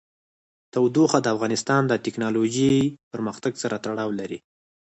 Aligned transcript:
تودوخه 0.73 1.19
د 1.21 1.27
افغانستان 1.35 1.81
د 1.87 1.93
تکنالوژۍ 2.05 2.75
پرمختګ 3.11 3.53
سره 3.63 3.75
تړاو 3.85 4.09
لري. 4.19 4.39